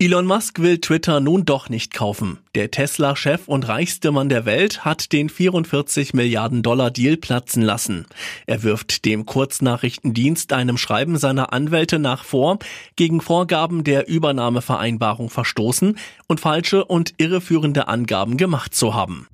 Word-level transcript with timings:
Elon 0.00 0.26
Musk 0.26 0.60
will 0.60 0.78
Twitter 0.78 1.18
nun 1.18 1.44
doch 1.44 1.68
nicht 1.68 1.92
kaufen. 1.92 2.38
Der 2.54 2.70
Tesla-Chef 2.70 3.48
und 3.48 3.66
reichste 3.66 4.12
Mann 4.12 4.28
der 4.28 4.44
Welt 4.44 4.84
hat 4.84 5.10
den 5.10 5.28
44 5.28 6.14
Milliarden 6.14 6.62
Dollar 6.62 6.92
Deal 6.92 7.16
platzen 7.16 7.62
lassen. 7.62 8.06
Er 8.46 8.62
wirft 8.62 9.04
dem 9.06 9.26
Kurznachrichtendienst 9.26 10.52
einem 10.52 10.78
Schreiben 10.78 11.16
seiner 11.18 11.52
Anwälte 11.52 11.98
nach 11.98 12.22
vor, 12.22 12.60
gegen 12.94 13.20
Vorgaben 13.20 13.82
der 13.82 14.06
Übernahmevereinbarung 14.06 15.30
verstoßen 15.30 15.98
und 16.28 16.38
falsche 16.38 16.84
und 16.84 17.14
irreführende 17.18 17.88
Angaben 17.88 18.36
gemacht 18.36 18.76
zu 18.76 18.94
haben. 18.94 19.26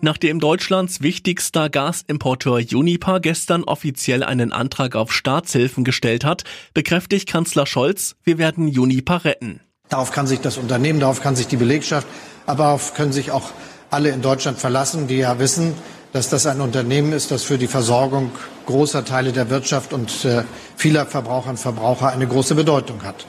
Nachdem 0.00 0.38
Deutschlands 0.38 1.02
wichtigster 1.02 1.68
Gasimporteur 1.68 2.62
Unipa 2.72 3.18
gestern 3.18 3.64
offiziell 3.64 4.22
einen 4.22 4.52
Antrag 4.52 4.94
auf 4.94 5.12
Staatshilfen 5.12 5.82
gestellt 5.82 6.24
hat, 6.24 6.44
bekräftigt 6.72 7.28
Kanzler 7.28 7.66
Scholz, 7.66 8.14
wir 8.22 8.38
werden 8.38 8.66
Unipa 8.78 9.16
retten. 9.16 9.60
Darauf 9.88 10.12
kann 10.12 10.28
sich 10.28 10.40
das 10.40 10.56
Unternehmen, 10.56 11.00
darauf 11.00 11.20
kann 11.20 11.34
sich 11.34 11.48
die 11.48 11.56
Belegschaft, 11.56 12.06
aber 12.46 12.64
darauf 12.64 12.94
können 12.94 13.12
sich 13.12 13.32
auch 13.32 13.50
alle 13.90 14.10
in 14.10 14.22
Deutschland 14.22 14.58
verlassen, 14.58 15.08
die 15.08 15.16
ja 15.16 15.40
wissen, 15.40 15.74
dass 16.12 16.28
das 16.28 16.46
ein 16.46 16.60
Unternehmen 16.60 17.12
ist, 17.12 17.32
das 17.32 17.42
für 17.42 17.58
die 17.58 17.66
Versorgung 17.66 18.30
großer 18.66 19.04
Teile 19.04 19.32
der 19.32 19.50
Wirtschaft 19.50 19.92
und 19.92 20.24
äh, 20.24 20.44
vieler 20.76 21.06
Verbraucherinnen 21.06 21.56
und 21.56 21.62
Verbraucher 21.62 22.10
eine 22.10 22.26
große 22.26 22.54
Bedeutung 22.54 23.02
hat. 23.02 23.26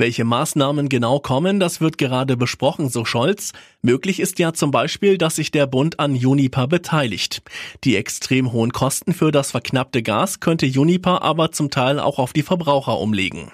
Welche 0.00 0.24
Maßnahmen 0.24 0.88
genau 0.88 1.18
kommen, 1.18 1.58
das 1.58 1.80
wird 1.80 1.98
gerade 1.98 2.36
besprochen, 2.36 2.88
so 2.88 3.04
Scholz. 3.04 3.50
Möglich 3.82 4.20
ist 4.20 4.38
ja 4.38 4.52
zum 4.52 4.70
Beispiel, 4.70 5.18
dass 5.18 5.34
sich 5.34 5.50
der 5.50 5.66
Bund 5.66 5.98
an 5.98 6.14
Juniper 6.14 6.68
beteiligt. 6.68 7.42
Die 7.82 7.96
extrem 7.96 8.52
hohen 8.52 8.70
Kosten 8.70 9.12
für 9.12 9.32
das 9.32 9.50
verknappte 9.50 10.04
Gas 10.04 10.38
könnte 10.38 10.66
Juniper 10.66 11.22
aber 11.22 11.50
zum 11.50 11.70
Teil 11.70 11.98
auch 11.98 12.20
auf 12.20 12.32
die 12.32 12.44
Verbraucher 12.44 12.96
umlegen. 13.00 13.50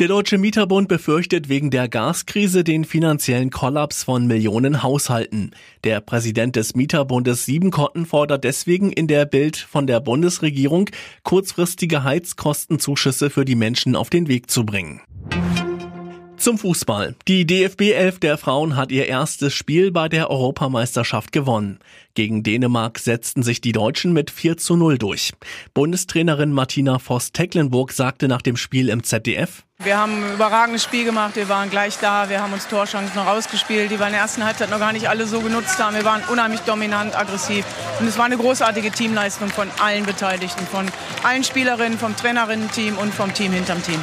Der 0.00 0.08
Deutsche 0.08 0.38
Mieterbund 0.38 0.88
befürchtet 0.88 1.50
wegen 1.50 1.70
der 1.70 1.86
Gaskrise 1.86 2.64
den 2.64 2.86
finanziellen 2.86 3.50
Kollaps 3.50 4.02
von 4.02 4.26
Millionen 4.26 4.82
Haushalten. 4.82 5.50
Der 5.84 6.00
Präsident 6.00 6.56
des 6.56 6.74
Mieterbundes 6.74 7.44
Siebenkotten 7.44 8.06
fordert 8.06 8.44
deswegen 8.44 8.92
in 8.92 9.08
der 9.08 9.26
Bild 9.26 9.58
von 9.58 9.86
der 9.86 10.00
Bundesregierung, 10.00 10.88
kurzfristige 11.22 12.02
Heizkostenzuschüsse 12.02 13.28
für 13.28 13.44
die 13.44 13.56
Menschen 13.56 13.94
auf 13.94 14.08
den 14.08 14.26
Weg 14.26 14.50
zu 14.50 14.64
bringen. 14.64 15.02
Zum 16.40 16.56
Fußball. 16.56 17.16
Die 17.28 17.46
DFB 17.46 17.92
11 17.92 18.18
der 18.20 18.38
Frauen 18.38 18.74
hat 18.74 18.90
ihr 18.92 19.06
erstes 19.06 19.52
Spiel 19.52 19.92
bei 19.92 20.08
der 20.08 20.30
Europameisterschaft 20.30 21.32
gewonnen. 21.32 21.80
Gegen 22.14 22.42
Dänemark 22.42 22.98
setzten 22.98 23.42
sich 23.42 23.60
die 23.60 23.72
Deutschen 23.72 24.14
mit 24.14 24.30
4 24.30 24.56
zu 24.56 24.74
0 24.74 24.96
durch. 24.96 25.32
Bundestrainerin 25.74 26.52
Martina 26.52 26.98
Voss-Tecklenburg 26.98 27.92
sagte 27.92 28.26
nach 28.26 28.40
dem 28.40 28.56
Spiel 28.56 28.88
im 28.88 29.04
ZDF, 29.04 29.64
wir 29.82 29.98
haben 29.98 30.12
ein 30.12 30.34
überragendes 30.34 30.82
Spiel 30.82 31.04
gemacht, 31.04 31.36
wir 31.36 31.48
waren 31.50 31.68
gleich 31.68 31.98
da, 31.98 32.30
wir 32.30 32.42
haben 32.42 32.54
uns 32.54 32.68
Torchancen 32.68 33.16
noch 33.16 33.26
ausgespielt, 33.26 33.90
die 33.90 33.98
wir 33.98 34.06
in 34.06 34.12
der 34.12 34.22
ersten 34.22 34.44
Halbzeit 34.44 34.70
noch 34.70 34.78
gar 34.78 34.94
nicht 34.94 35.08
alle 35.08 35.26
so 35.26 35.40
genutzt 35.40 35.78
haben. 35.78 35.94
Wir 35.94 36.04
waren 36.04 36.22
unheimlich 36.30 36.60
dominant, 36.60 37.18
aggressiv 37.18 37.66
und 37.98 38.06
es 38.06 38.16
war 38.16 38.24
eine 38.24 38.38
großartige 38.38 38.90
Teamleistung 38.90 39.48
von 39.48 39.68
allen 39.78 40.06
Beteiligten, 40.06 40.66
von 40.66 40.86
allen 41.22 41.44
Spielerinnen, 41.44 41.98
vom 41.98 42.16
Trainerinnen-Team 42.16 42.96
und 42.96 43.12
vom 43.12 43.32
Team 43.34 43.52
hinterm 43.52 43.82
Team. 43.82 44.02